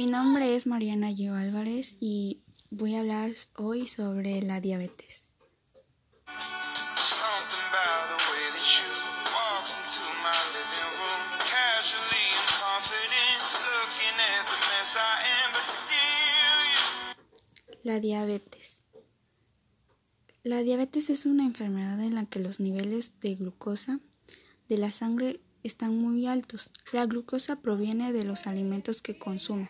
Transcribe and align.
Mi 0.00 0.06
nombre 0.06 0.56
es 0.56 0.66
Mariana 0.66 1.10
Yo 1.10 1.34
Álvarez 1.34 1.94
y 2.00 2.40
voy 2.70 2.94
a 2.94 3.00
hablar 3.00 3.32
hoy 3.58 3.86
sobre 3.86 4.40
la 4.40 4.58
diabetes. 4.58 5.34
La 17.82 18.00
diabetes. 18.00 18.82
La 20.42 20.62
diabetes 20.62 21.10
es 21.10 21.26
una 21.26 21.44
enfermedad 21.44 22.00
en 22.00 22.14
la 22.14 22.24
que 22.24 22.40
los 22.40 22.58
niveles 22.58 23.20
de 23.20 23.34
glucosa 23.34 24.00
de 24.66 24.78
la 24.78 24.92
sangre 24.92 25.42
están 25.62 25.98
muy 25.98 26.26
altos. 26.26 26.70
La 26.90 27.04
glucosa 27.04 27.56
proviene 27.56 28.14
de 28.14 28.24
los 28.24 28.46
alimentos 28.46 29.02
que 29.02 29.18
consume. 29.18 29.68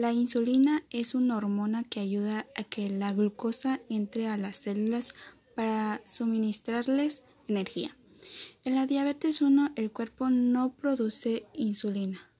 La 0.00 0.14
insulina 0.14 0.82
es 0.88 1.14
una 1.14 1.36
hormona 1.36 1.84
que 1.84 2.00
ayuda 2.00 2.46
a 2.56 2.64
que 2.64 2.88
la 2.88 3.12
glucosa 3.12 3.82
entre 3.90 4.28
a 4.28 4.38
las 4.38 4.56
células 4.56 5.12
para 5.54 6.00
suministrarles 6.06 7.24
energía. 7.48 7.94
En 8.64 8.76
la 8.76 8.86
diabetes 8.86 9.42
1 9.42 9.72
el 9.76 9.92
cuerpo 9.92 10.30
no 10.30 10.72
produce 10.72 11.44
insulina. 11.52 12.30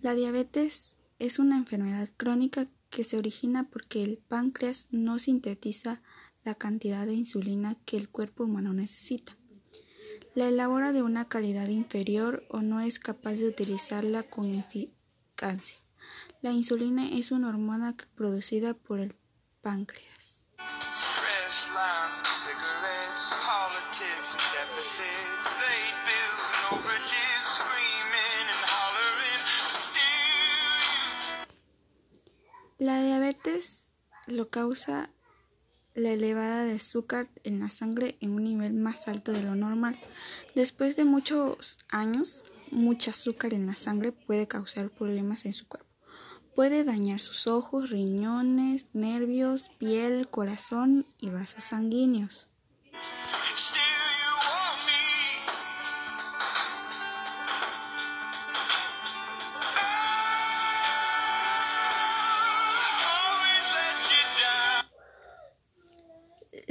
La 0.00 0.16
diabetes 0.16 0.96
es 1.20 1.38
una 1.38 1.56
enfermedad 1.56 2.08
crónica 2.16 2.66
que 2.90 3.04
se 3.04 3.16
origina 3.16 3.68
porque 3.70 4.02
el 4.02 4.18
páncreas 4.18 4.88
no 4.90 5.20
sintetiza 5.20 6.02
la 6.42 6.56
cantidad 6.56 7.06
de 7.06 7.14
insulina 7.14 7.76
que 7.84 7.96
el 7.96 8.08
cuerpo 8.08 8.42
humano 8.42 8.72
necesita. 8.72 9.36
La 10.34 10.48
elabora 10.48 10.92
de 10.92 11.02
una 11.02 11.28
calidad 11.28 11.68
inferior 11.68 12.46
o 12.48 12.62
no 12.62 12.80
es 12.80 12.98
capaz 12.98 13.34
de 13.34 13.48
utilizarla 13.48 14.22
con 14.22 14.46
eficacia. 14.54 15.76
La 16.40 16.52
insulina 16.52 17.06
es 17.06 17.32
una 17.32 17.50
hormona 17.50 17.94
producida 18.14 18.72
por 18.72 19.00
el 19.00 19.14
páncreas. 19.60 20.46
La 32.78 33.02
diabetes 33.02 33.92
lo 34.26 34.48
causa 34.48 35.10
la 35.94 36.10
elevada 36.10 36.64
de 36.64 36.74
azúcar 36.74 37.28
en 37.44 37.60
la 37.60 37.68
sangre 37.68 38.16
en 38.20 38.32
un 38.32 38.44
nivel 38.44 38.72
más 38.74 39.08
alto 39.08 39.32
de 39.32 39.42
lo 39.42 39.54
normal. 39.54 39.98
Después 40.54 40.96
de 40.96 41.04
muchos 41.04 41.78
años, 41.88 42.42
mucha 42.70 43.10
azúcar 43.10 43.54
en 43.54 43.66
la 43.66 43.74
sangre 43.74 44.12
puede 44.12 44.48
causar 44.48 44.90
problemas 44.90 45.44
en 45.44 45.52
su 45.52 45.66
cuerpo. 45.66 45.88
Puede 46.54 46.84
dañar 46.84 47.20
sus 47.20 47.46
ojos, 47.46 47.90
riñones, 47.90 48.86
nervios, 48.92 49.70
piel, 49.78 50.28
corazón 50.28 51.06
y 51.18 51.30
vasos 51.30 51.64
sanguíneos. 51.64 52.51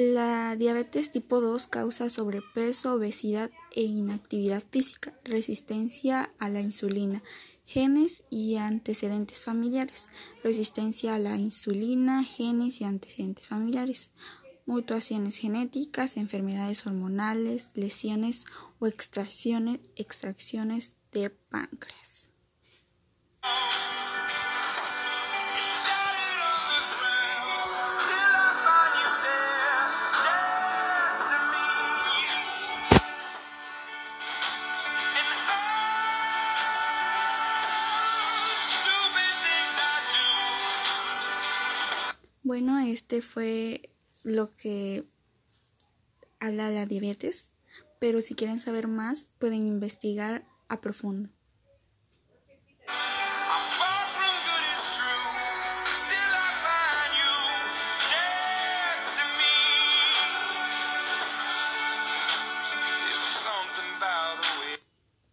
La 0.03 0.55
diabetes 0.55 1.11
tipo 1.11 1.41
2 1.41 1.67
causa 1.67 2.09
sobrepeso, 2.09 2.95
obesidad 2.95 3.51
e 3.75 3.83
inactividad 3.83 4.63
física, 4.71 5.13
resistencia 5.23 6.33
a 6.39 6.49
la 6.49 6.59
insulina, 6.59 7.21
genes 7.65 8.23
y 8.31 8.55
antecedentes 8.55 9.39
familiares, 9.39 10.07
resistencia 10.43 11.13
a 11.13 11.19
la 11.19 11.37
insulina, 11.37 12.23
genes 12.23 12.81
y 12.81 12.83
antecedentes 12.83 13.45
familiares, 13.45 14.09
mutuaciones 14.65 15.37
genéticas, 15.37 16.17
enfermedades 16.17 16.87
hormonales, 16.87 17.71
lesiones 17.75 18.45
o 18.79 18.87
extracciones, 18.87 19.81
extracciones 19.95 20.95
de 21.11 21.29
páncreas. 21.29 22.31
Bueno, 42.51 42.79
este 42.79 43.21
fue 43.21 43.93
lo 44.23 44.53
que 44.57 45.07
habla 46.41 46.69
la 46.69 46.85
diabetes, 46.85 47.49
pero 47.97 48.19
si 48.19 48.35
quieren 48.35 48.59
saber 48.59 48.89
más 48.89 49.29
pueden 49.39 49.67
investigar 49.67 50.45
a 50.67 50.81
profundo. 50.81 51.29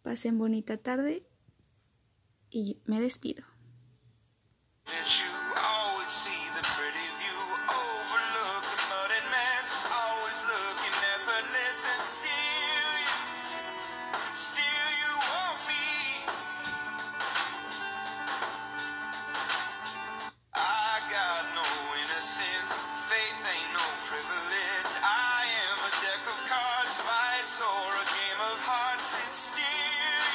Pasen 0.04 0.38
bonita 0.38 0.76
tarde 0.76 1.26
y 2.48 2.78
me 2.84 3.00
despido. 3.00 3.42